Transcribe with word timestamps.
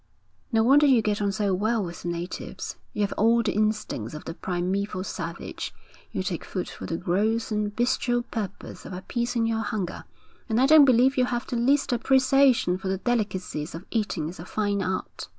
'No 0.51 0.63
wonder 0.63 0.87
you 0.87 1.03
get 1.03 1.21
on 1.21 1.31
so 1.31 1.53
well 1.53 1.83
with 1.83 2.01
the 2.01 2.07
natives. 2.07 2.75
You 2.91 3.01
have 3.01 3.13
all 3.17 3.43
the 3.43 3.51
instincts 3.53 4.15
of 4.15 4.25
the 4.25 4.33
primeval 4.33 5.03
savage. 5.03 5.75
You 6.11 6.23
take 6.23 6.43
food 6.43 6.67
for 6.67 6.87
the 6.87 6.97
gross 6.97 7.51
and 7.51 7.75
bestial 7.75 8.23
purpose 8.23 8.83
of 8.83 8.93
appeasing 8.93 9.45
your 9.45 9.61
hunger, 9.61 10.05
and 10.49 10.59
I 10.59 10.65
don't 10.65 10.85
believe 10.85 11.17
you 11.19 11.25
have 11.25 11.45
the 11.45 11.55
least 11.55 11.93
appreciation 11.93 12.79
for 12.79 12.87
the 12.87 12.97
delicacies 12.97 13.75
of 13.75 13.85
eating 13.91 14.27
as 14.27 14.39
a 14.39 14.45
fine 14.47 14.81
art.' 14.81 15.27